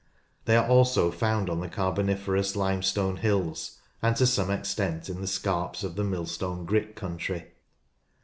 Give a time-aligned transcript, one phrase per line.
[0.45, 5.27] They are also found on the Carboniferous Limestone hills, and to some extent in the
[5.27, 7.51] scarps of the Millstone Grit country.